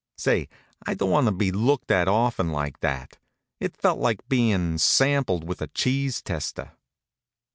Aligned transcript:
Say, 0.17 0.49
I 0.83 0.95
don't 0.95 1.11
want 1.11 1.27
to 1.27 1.31
be 1.31 1.51
looked 1.51 1.91
at 1.91 2.07
often 2.07 2.51
like 2.51 2.79
that! 2.79 3.19
It 3.59 3.77
felt 3.77 3.99
like 3.99 4.27
bein' 4.27 4.79
sampled 4.79 5.43
with 5.47 5.61
a 5.61 5.67
cheese 5.67 6.23
tester. 6.23 6.71